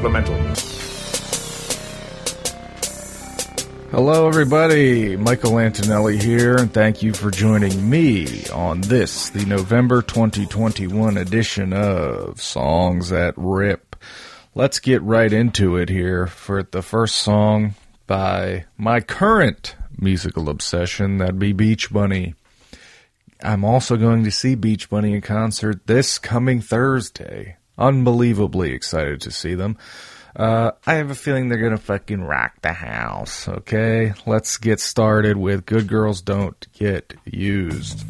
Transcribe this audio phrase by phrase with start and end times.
[0.00, 0.36] Supplemental.
[3.90, 5.14] Hello, everybody.
[5.18, 11.74] Michael Antonelli here, and thank you for joining me on this, the November 2021 edition
[11.74, 13.94] of Songs That Rip.
[14.54, 17.74] Let's get right into it here for the first song
[18.06, 22.36] by my current musical obsession, that'd be Beach Bunny.
[23.42, 29.30] I'm also going to see Beach Bunny in concert this coming Thursday unbelievably excited to
[29.30, 29.78] see them.
[30.36, 33.48] Uh, I have a feeling they're gonna fucking rock the house.
[33.48, 38.04] Okay, let's get started with "Good Girls Don't Get Used."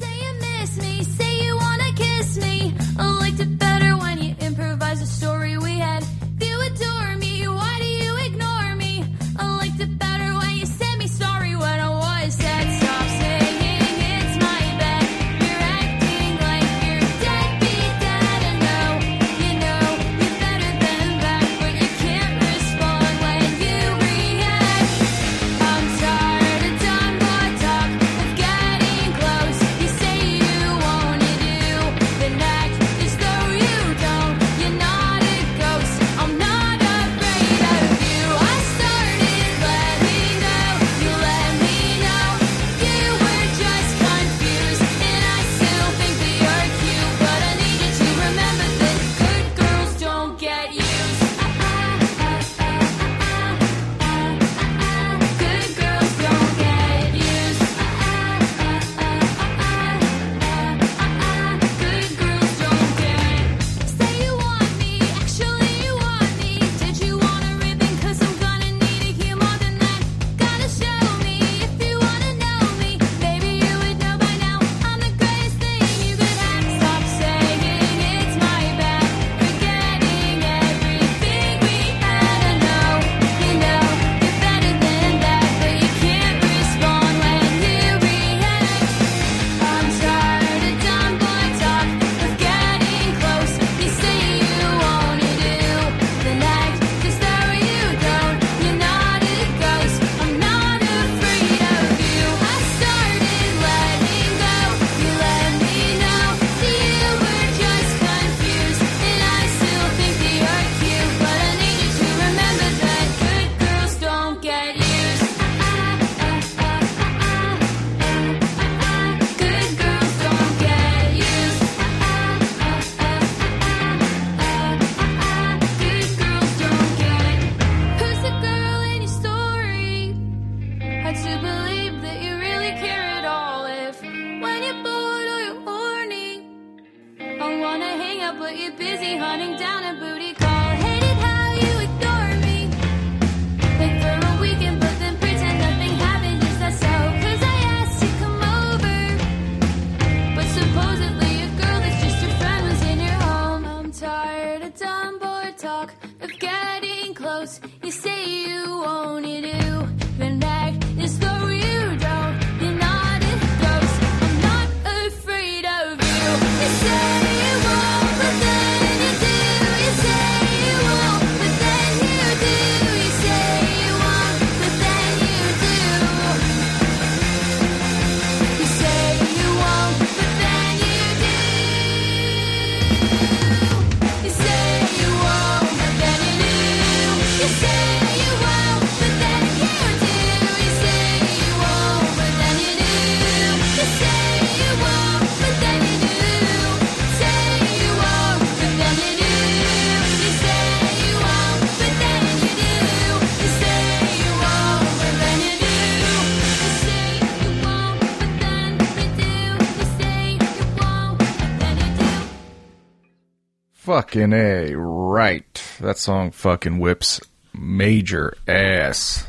[214.00, 215.62] Fucking A, right.
[215.78, 217.20] That song fucking whips
[217.52, 219.26] major ass.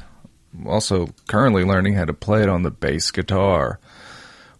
[0.54, 3.82] I'm also currently learning how to play it on the bass guitar,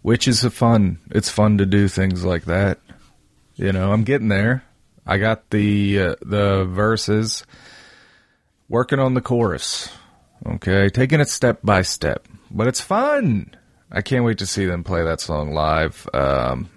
[0.02, 0.98] which is fun.
[1.12, 2.78] It's fun to do things like that.
[3.54, 4.64] You know, I'm getting there.
[5.06, 7.46] I got the uh, the verses
[8.68, 9.88] working on the chorus.
[10.46, 13.54] Okay, taking it step by step, but it's fun.
[13.90, 16.06] I can't wait to see them play that song live.
[16.12, 16.68] Um,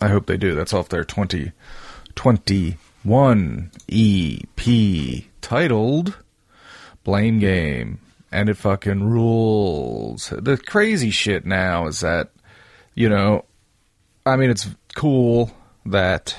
[0.00, 0.54] I hope they do.
[0.54, 6.16] That's off their 2021 EP titled
[7.04, 8.00] Blame Game.
[8.30, 10.32] And it fucking rules.
[10.36, 12.30] The crazy shit now is that,
[12.94, 13.46] you know,
[14.26, 15.50] I mean, it's cool
[15.86, 16.36] that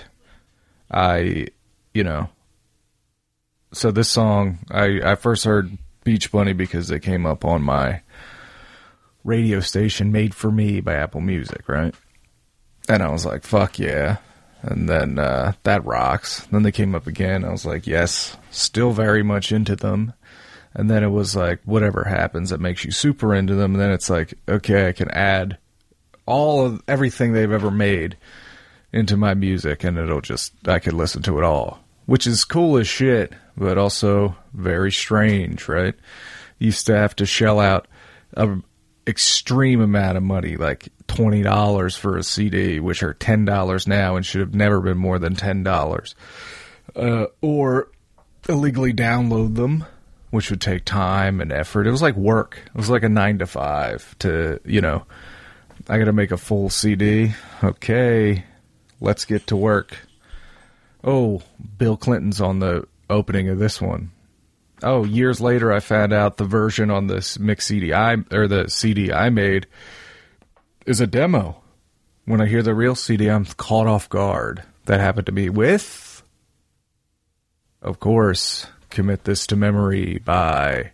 [0.92, 1.48] I,
[1.94, 2.30] you know,
[3.72, 8.02] so this song, I, I first heard Beach Bunny because they came up on my
[9.24, 11.94] radio station made for me by Apple Music, right?
[12.90, 14.18] And I was like, fuck yeah.
[14.64, 16.46] And then uh, that rocks.
[16.52, 17.46] Then they came up again.
[17.46, 20.14] I was like, yes, still very much into them.
[20.74, 23.74] And then it was like, whatever happens that makes you super into them.
[23.74, 25.58] And then it's like, okay, I can add
[26.26, 28.18] all of everything they've ever made
[28.92, 32.78] into my music and it'll just, I could listen to it all, which is cool
[32.78, 35.96] as shit, but also very strange, right?
[36.58, 37.88] You used to have to shell out
[38.36, 38.58] a
[39.10, 44.16] extreme amount of money, like twenty dollars for a CD, which are ten dollars now
[44.16, 46.16] and should have never been more than ten dollars,
[46.96, 47.90] uh, or
[48.48, 49.84] illegally download them,
[50.30, 51.88] which would take time and effort.
[51.88, 52.62] It was like work.
[52.66, 55.06] It was like a nine to five to you know.
[55.88, 57.34] I got to make a full CD.
[57.64, 58.44] Okay,
[59.02, 59.98] let's get to work.
[61.04, 61.42] Oh,
[61.78, 64.12] Bill Clinton's on the opening of this one.
[64.82, 68.70] Oh, years later, I found out the version on this mix CD I or the
[68.70, 69.68] CD I made
[70.86, 71.62] is a demo.
[72.26, 74.64] When I hear the real CD, I'm caught off guard.
[74.86, 76.24] That happened to me with,
[77.82, 80.92] of course, "Commit This to Memory" by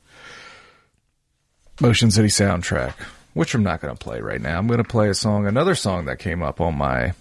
[1.79, 2.93] Motion City Soundtrack,
[3.33, 4.57] which I'm not going to play right now.
[4.57, 7.13] I'm going to play a song, another song that came up on my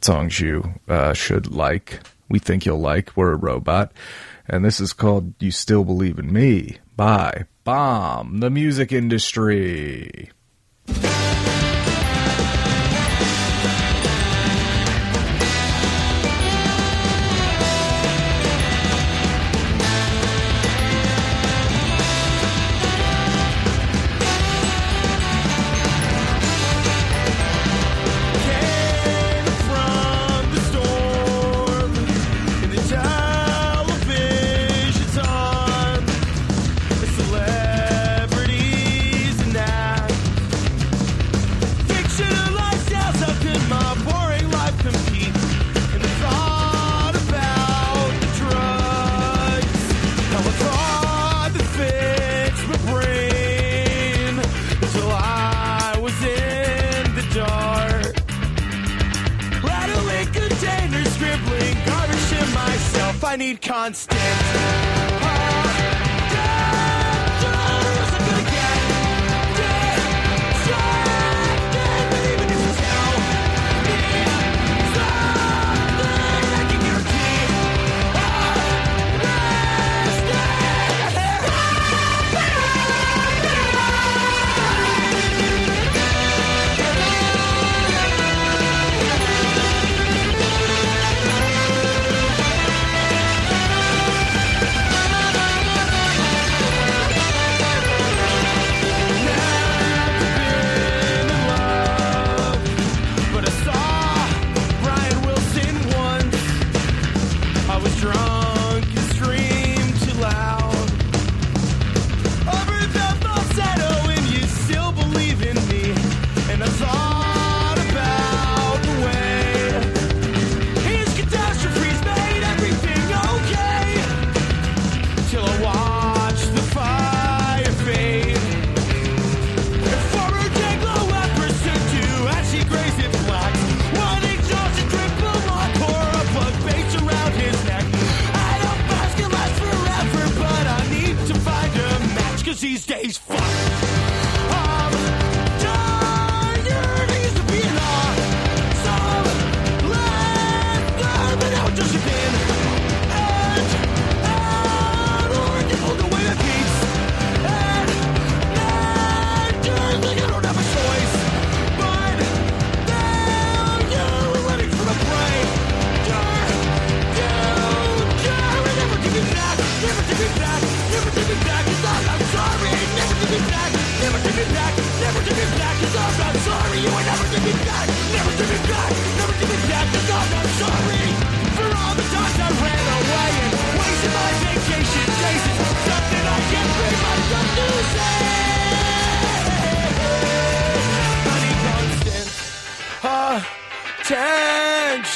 [0.00, 2.00] songs you uh, should like.
[2.28, 3.16] We think you'll like.
[3.16, 3.92] We're a robot
[4.48, 10.30] and this is called You Still Believe in Me by Bomb, the music industry.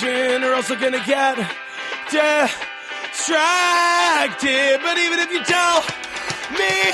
[0.03, 1.37] Attention, or I'm gonna get
[2.11, 3.21] distracted.
[4.83, 5.83] But even if you tell
[6.53, 6.93] me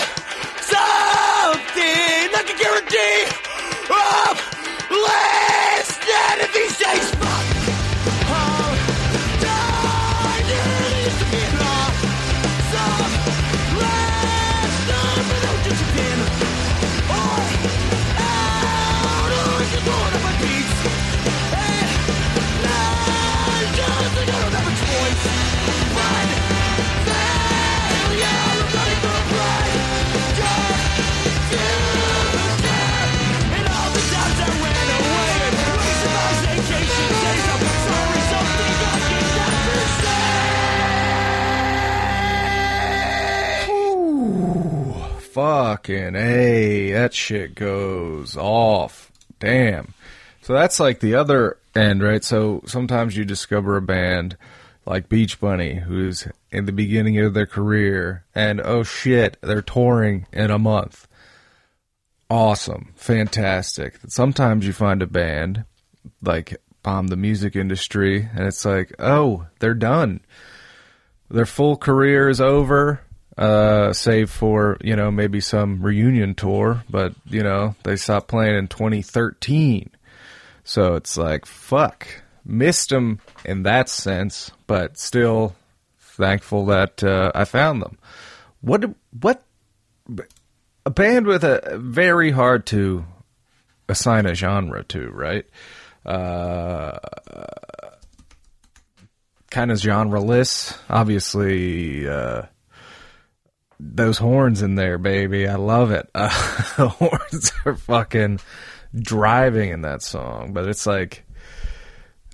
[0.60, 3.26] something, I can guarantee
[3.90, 4.36] I'm
[4.90, 7.25] listening if these days.
[45.46, 49.12] Fucking hey, that shit goes off.
[49.38, 49.94] Damn.
[50.42, 52.24] So that's like the other end, right?
[52.24, 54.36] So sometimes you discover a band
[54.86, 60.26] like Beach Bunny who's in the beginning of their career and oh shit, they're touring
[60.32, 61.06] in a month.
[62.28, 62.92] Awesome.
[62.96, 64.00] Fantastic.
[64.08, 65.64] Sometimes you find a band
[66.22, 70.22] like Bomb the Music Industry and it's like, oh, they're done
[71.30, 73.00] their full career is over,
[73.36, 78.56] uh, save for, you know, maybe some reunion tour, but, you know, they stopped playing
[78.56, 79.90] in 2013.
[80.64, 82.06] So it's like, fuck.
[82.44, 85.54] Missed them in that sense, but still
[85.98, 87.98] thankful that uh, I found them.
[88.60, 88.84] What,
[89.20, 89.42] what,
[90.86, 93.04] a band with a very hard to
[93.88, 95.44] assign a genre to, right?
[96.04, 96.98] Uh,
[99.50, 100.78] kind of genreless.
[100.88, 102.42] Obviously, uh,
[103.78, 105.46] those horns in there, baby.
[105.46, 106.08] I love it.
[106.14, 106.28] Uh,
[106.76, 108.40] the horns are fucking
[108.94, 111.24] driving in that song, but it's like,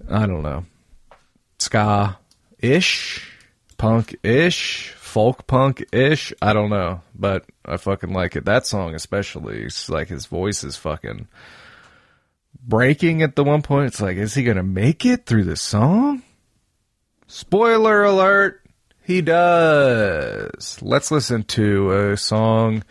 [0.08, 0.64] I don't know,
[1.58, 2.18] ska
[2.58, 3.28] ish,
[3.76, 6.32] punk ish, folk punk ish.
[6.40, 8.44] I don't know, but I fucking like it.
[8.44, 11.28] That song, especially, it's like his voice is fucking
[12.64, 13.88] breaking at the one point.
[13.88, 16.22] It's like, is he gonna make it through the song?
[17.26, 18.61] Spoiler alert,
[19.04, 20.78] he does.
[20.80, 22.84] Let's listen to a song.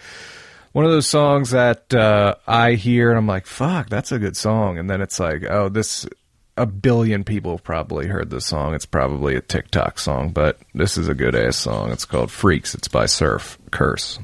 [0.73, 4.37] One of those songs that uh, I hear and I'm like, fuck, that's a good
[4.37, 4.77] song.
[4.77, 6.07] And then it's like, oh, this,
[6.55, 8.73] a billion people have probably heard this song.
[8.73, 11.91] It's probably a TikTok song, but this is a good ass song.
[11.91, 12.73] It's called Freaks.
[12.73, 14.19] It's by Surf Curse.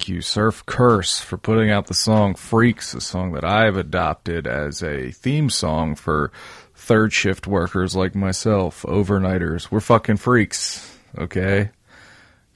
[0.00, 4.46] Thank you, Surf Curse, for putting out the song Freaks, a song that I've adopted
[4.46, 6.32] as a theme song for
[6.74, 9.70] third shift workers like myself, overnighters.
[9.70, 11.72] We're fucking freaks, okay?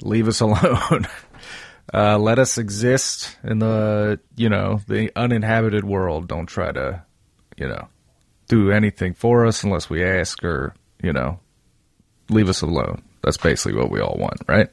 [0.01, 1.07] Leave us alone.
[1.93, 6.27] Uh, let us exist in the, you know, the uninhabited world.
[6.27, 7.03] Don't try to,
[7.59, 7.89] you know,
[8.49, 11.39] do anything for us unless we ask or, you know,
[12.31, 13.03] leave us alone.
[13.21, 14.71] That's basically what we all want, right?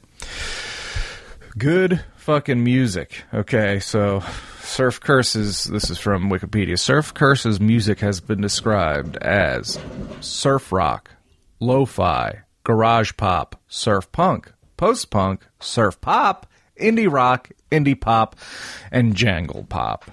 [1.58, 3.24] Good fucking music.
[3.34, 4.22] Okay, so
[4.60, 6.78] Surf Curses, this is from Wikipedia.
[6.78, 9.76] Surf Curses music has been described as
[10.20, 11.10] surf rock,
[11.58, 16.46] lo fi, garage pop, surf punk, post punk, surf pop,
[16.80, 18.36] indie rock, indie pop,
[18.92, 20.08] and jangle pop.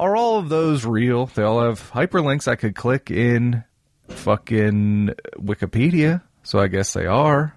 [0.00, 1.26] are all of those real?
[1.26, 3.62] They all have hyperlinks I could click in
[4.08, 7.54] fucking Wikipedia, so I guess they are.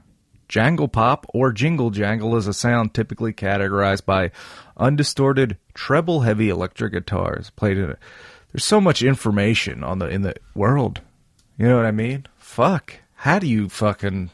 [0.50, 4.32] Jangle pop or jingle jangle is a sound typically categorized by
[4.76, 8.00] undistorted treble heavy electric guitars played in it.
[8.52, 11.02] There's so much information on the in the world.
[11.58, 12.26] You know what I mean?
[12.38, 12.96] Fuck.
[13.14, 14.32] How do you fucking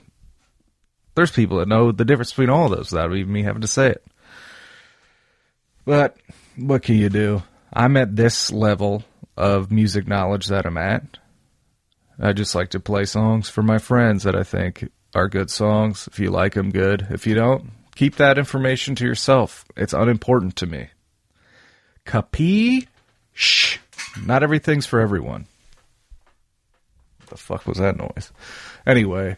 [1.15, 3.89] There's people that know the difference between all those without even me having to say
[3.89, 4.05] it.
[5.83, 6.15] But
[6.55, 7.43] what can you do?
[7.73, 9.03] I'm at this level
[9.35, 11.17] of music knowledge that I'm at.
[12.17, 16.07] I just like to play songs for my friends that I think are good songs.
[16.11, 17.07] If you like them, good.
[17.09, 19.65] If you don't, keep that information to yourself.
[19.75, 20.89] It's unimportant to me.
[22.05, 22.87] Capi?
[23.33, 23.77] Shh.
[24.23, 25.47] Not everything's for everyone.
[27.19, 28.31] What the fuck was that noise?
[28.85, 29.37] Anyway,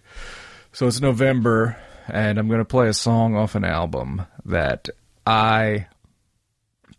[0.74, 4.90] so it's November, and I'm going to play a song off an album that
[5.26, 5.88] I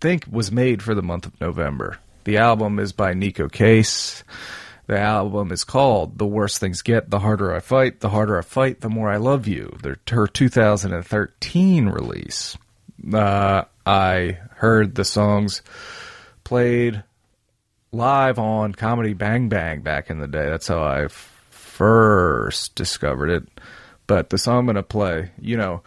[0.00, 1.98] think was made for the month of November.
[2.24, 4.22] The album is by Neko Case.
[4.88, 8.42] The album is called The Worse Things Get, The Harder I Fight, The Harder I
[8.42, 9.76] Fight, The More I Love You.
[10.08, 12.56] Her 2013 release.
[13.12, 15.60] Uh, I heard the songs
[16.42, 17.04] played
[17.92, 20.48] live on Comedy Bang Bang back in the day.
[20.48, 23.46] That's how I first discovered it.
[24.06, 25.82] But the song I'm going to play, you know,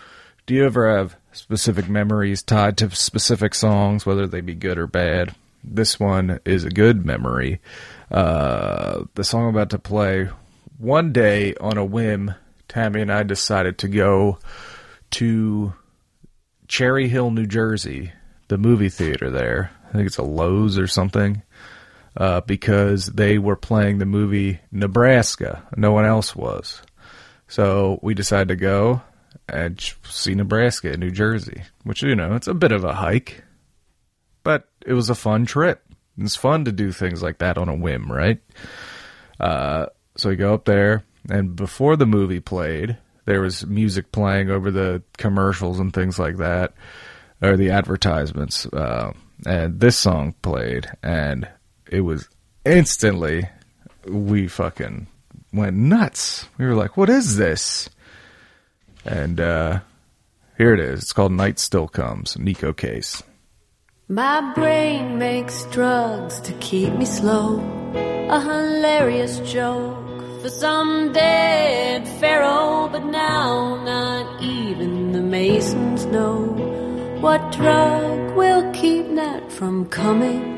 [0.45, 4.85] do you ever have specific memories tied to specific songs, whether they be good or
[4.85, 5.33] bad?
[5.63, 7.61] This one is a good memory.
[8.11, 10.29] Uh, the song I'm about to play,
[10.77, 12.35] one day on a whim,
[12.67, 14.37] Tammy and I decided to go
[15.11, 15.73] to
[16.67, 18.11] Cherry Hill, New Jersey,
[18.49, 19.71] the movie theater there.
[19.89, 21.41] I think it's a Loews or something.
[22.17, 25.65] Uh, because they were playing the movie Nebraska.
[25.77, 26.81] No one else was.
[27.47, 29.01] So we decided to go
[29.47, 33.45] and see Nebraska in New Jersey, which, you know, it's a bit of a hike,
[34.43, 35.81] but it was a fun trip.
[36.17, 38.39] It's fun to do things like that on a whim, right?
[39.39, 44.49] Uh, so we go up there, and before the movie played, there was music playing
[44.49, 46.73] over the commercials and things like that,
[47.41, 48.65] or the advertisements.
[48.67, 49.13] Uh,
[49.45, 51.47] and this song played, and
[51.89, 52.29] it was
[52.65, 53.49] instantly
[54.05, 55.07] we fucking
[55.53, 56.47] went nuts.
[56.57, 57.89] We were like, "What is this?"
[59.05, 59.79] And uh,
[60.57, 61.01] here it is.
[61.01, 63.23] It's called "Night Still Comes." Neko Case.
[64.11, 67.61] My brain makes drugs to keep me slow.
[68.29, 69.95] A hilarious joke
[70.41, 76.39] for some dead pharaoh, but now not even the masons know
[77.21, 80.50] what drug will keep Nat from coming.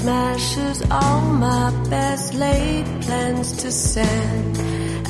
[0.00, 4.58] Smashes all my best laid plans to sand.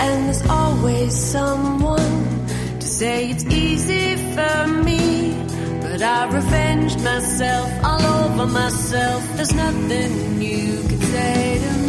[0.01, 2.47] And there's always someone
[2.81, 5.35] to say it's easy for me,
[5.83, 9.23] but I revenged myself all over myself.
[9.37, 11.88] There's nothing you can say to me.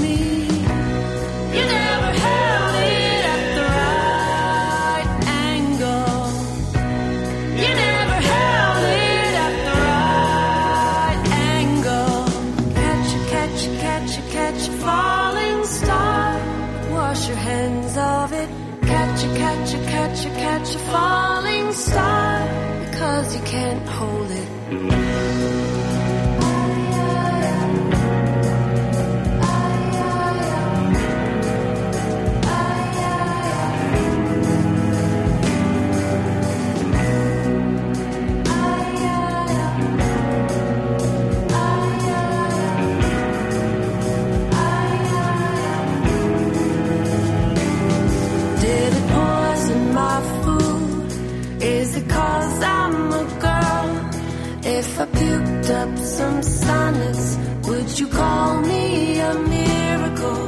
[56.19, 60.47] Some sonnets, would you call me a miracle?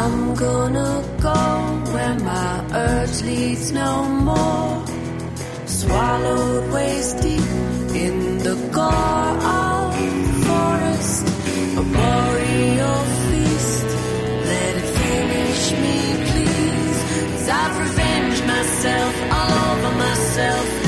[0.00, 0.92] I'm gonna
[1.28, 1.40] go
[1.94, 2.52] where my
[2.86, 3.92] urge leads no
[4.28, 4.84] more.
[5.80, 7.50] Swallowed waist deep
[8.04, 9.86] in the gore of
[10.26, 11.24] the forest,
[11.82, 13.88] a boreal feast.
[14.50, 15.98] Let it finish me,
[16.30, 16.98] please.
[17.32, 20.85] Cause I've revenged myself all over myself.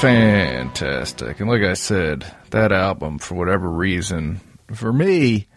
[0.00, 1.40] Fantastic.
[1.40, 4.40] And like I said, that album, for whatever reason,
[4.72, 5.48] for me,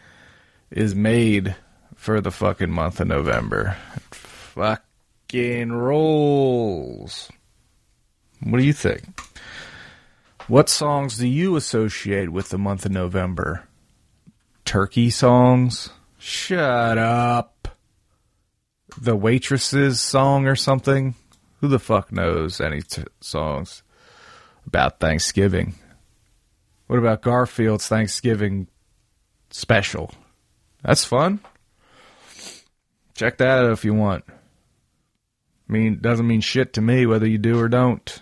[0.72, 1.56] is made
[1.94, 3.78] for the fucking month of November.
[4.10, 7.32] Fucking rolls.
[8.40, 9.04] What do you think?
[10.48, 13.68] What songs do you associate with the month of November?
[14.66, 15.92] Turkey songs?
[16.18, 17.68] Shut up.
[19.00, 21.14] The Waitresses song or something?
[21.60, 23.84] Who the fuck knows any t- songs?
[24.66, 25.76] About Thanksgiving.
[26.88, 28.68] What about Garfield's Thanksgiving
[29.50, 30.12] special?
[30.84, 31.40] That's fun.
[33.16, 34.24] Check that out if you want.
[34.28, 38.22] I mean, doesn't mean shit to me whether you do or don't.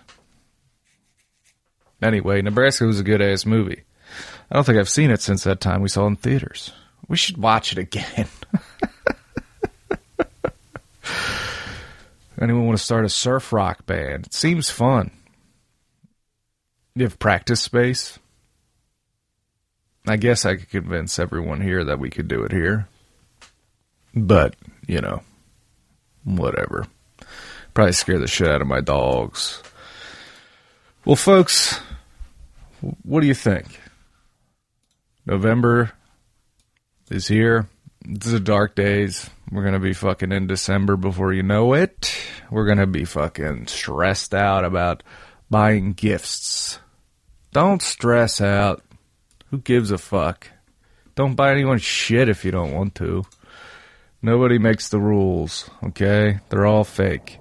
[2.02, 3.84] Anyway, Nebraska was a good ass movie.
[4.52, 6.71] I don't think I've seen it since that time we saw it in theaters.
[7.08, 8.28] We should watch it again.
[12.41, 14.28] Anyone want to start a surf rock band?
[14.28, 15.12] It seems fun.
[16.99, 18.19] You have practice space.
[20.05, 22.89] I guess I could convince everyone here that we could do it here.
[24.13, 25.21] But, you know,
[26.25, 26.88] whatever.
[27.73, 29.63] Probably scare the shit out of my dogs.
[31.05, 31.79] Well, folks,
[33.03, 33.79] what do you think?
[35.25, 35.93] November
[37.09, 37.69] is here.
[38.03, 39.29] It's the dark days.
[39.49, 42.13] We're going to be fucking in December before you know it.
[42.51, 45.01] We're going to be fucking stressed out about
[45.49, 46.79] buying gifts.
[47.51, 48.83] Don't stress out.
[49.49, 50.47] Who gives a fuck?
[51.15, 53.23] Don't buy anyone shit if you don't want to.
[54.21, 56.39] Nobody makes the rules, okay?
[56.49, 57.39] They're all fake.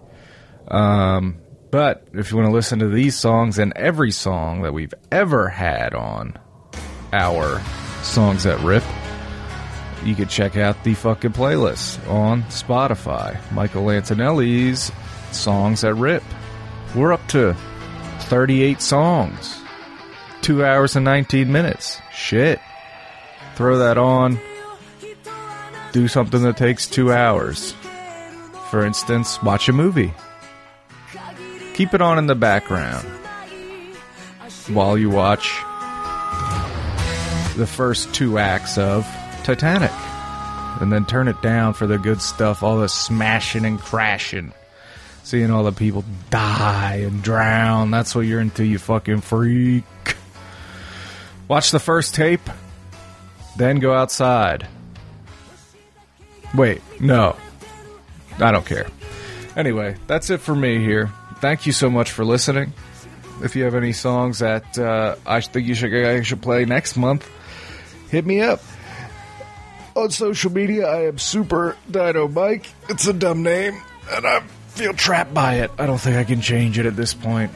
[0.69, 1.39] Um,
[1.71, 5.49] but if you want to listen to these songs and every song that we've ever
[5.49, 6.39] had on
[7.13, 7.61] our
[8.03, 8.85] Songs That Rip,
[10.05, 13.39] you could check out the fucking playlist on Spotify.
[13.53, 14.91] Michael Antonelli's
[15.33, 16.23] Songs That Rip.
[16.95, 17.55] We're up to
[18.21, 19.61] 38 songs.
[20.49, 22.01] Two hours and 19 minutes.
[22.11, 22.59] Shit.
[23.55, 24.39] Throw that on.
[25.93, 27.75] Do something that takes two hours.
[28.71, 30.15] For instance, watch a movie.
[31.75, 33.07] Keep it on in the background
[34.69, 35.53] while you watch
[37.59, 39.05] the first two acts of
[39.45, 39.93] Titanic.
[40.81, 44.55] And then turn it down for the good stuff, all the smashing and crashing.
[45.25, 47.91] Seeing all the people die and drown.
[47.91, 49.85] That's what you're into, you fucking freak.
[51.49, 52.49] Watch the first tape,
[53.57, 54.69] then go outside.
[56.55, 57.37] Wait, no.
[58.39, 58.87] I don't care.
[59.57, 61.11] Anyway, that's it for me here.
[61.41, 62.73] Thank you so much for listening.
[63.43, 66.97] If you have any songs that uh, I think you should I should play next
[66.97, 67.29] month,
[68.11, 68.61] hit me up.
[69.95, 72.67] On social media, I am Super Dino Mike.
[72.89, 73.81] It's a dumb name,
[74.11, 75.71] and I feel trapped by it.
[75.79, 77.51] I don't think I can change it at this point.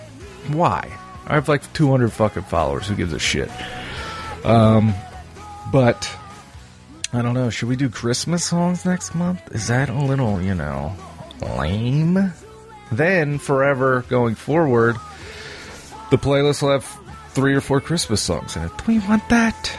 [0.49, 0.89] Why?
[1.27, 2.89] I have like 200 fucking followers.
[2.89, 3.51] Who gives a shit?
[4.45, 4.95] Um,
[5.73, 6.11] but
[7.13, 7.51] I don't know.
[7.51, 9.41] Should we do Christmas songs next month?
[9.55, 10.95] Is that a little, you know,
[11.59, 12.33] lame?
[12.91, 14.97] Then, forever going forward,
[16.11, 16.85] the playlist will have
[17.31, 18.73] three or four Christmas songs in it.
[18.79, 19.79] Do we want that?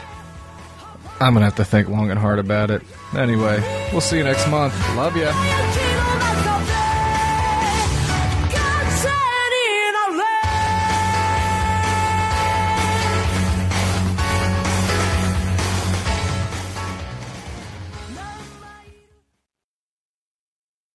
[1.20, 2.82] I'm gonna have to think long and hard about it.
[3.16, 3.60] Anyway,
[3.92, 4.74] we'll see you next month.
[4.96, 5.32] Love ya.